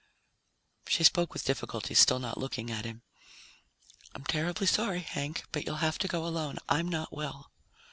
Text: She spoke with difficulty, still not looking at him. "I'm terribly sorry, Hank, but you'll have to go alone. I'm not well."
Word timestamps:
She 0.87 1.03
spoke 1.03 1.31
with 1.31 1.45
difficulty, 1.45 1.93
still 1.93 2.17
not 2.17 2.39
looking 2.39 2.71
at 2.71 2.85
him. 2.85 3.03
"I'm 4.15 4.23
terribly 4.23 4.65
sorry, 4.65 5.01
Hank, 5.01 5.43
but 5.51 5.63
you'll 5.67 5.75
have 5.75 5.99
to 5.99 6.07
go 6.07 6.25
alone. 6.25 6.57
I'm 6.67 6.89
not 6.89 7.13
well." 7.13 7.51